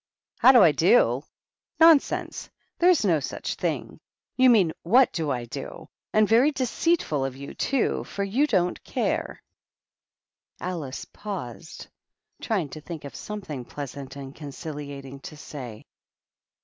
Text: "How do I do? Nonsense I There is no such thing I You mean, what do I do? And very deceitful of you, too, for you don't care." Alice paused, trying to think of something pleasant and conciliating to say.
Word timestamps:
"How 0.41 0.51
do 0.51 0.63
I 0.63 0.71
do? 0.71 1.21
Nonsense 1.79 2.47
I 2.49 2.57
There 2.79 2.89
is 2.89 3.05
no 3.05 3.19
such 3.19 3.53
thing 3.53 3.99
I 4.01 4.41
You 4.41 4.49
mean, 4.49 4.73
what 4.81 5.11
do 5.13 5.29
I 5.29 5.45
do? 5.45 5.89
And 6.11 6.27
very 6.27 6.49
deceitful 6.51 7.23
of 7.23 7.35
you, 7.35 7.53
too, 7.53 8.03
for 8.05 8.23
you 8.23 8.47
don't 8.47 8.83
care." 8.83 9.43
Alice 10.59 11.05
paused, 11.05 11.85
trying 12.41 12.69
to 12.69 12.81
think 12.81 13.05
of 13.05 13.13
something 13.15 13.63
pleasant 13.63 14.15
and 14.15 14.33
conciliating 14.33 15.19
to 15.19 15.37
say. 15.37 15.85